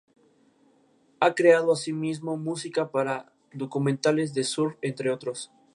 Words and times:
Ha 1.19 1.35
creado 1.35 1.71
asimismo 1.71 2.35
música 2.35 2.89
para 2.89 3.31
documentales 3.53 4.33
de 4.33 4.43
surf 4.43 4.75
entre 4.81 5.11
otros. 5.11 5.51